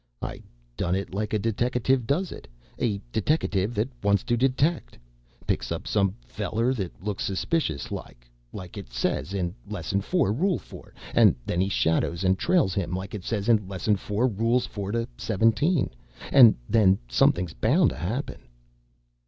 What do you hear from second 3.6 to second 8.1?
that wants to detect picks up some feller that looks suspicious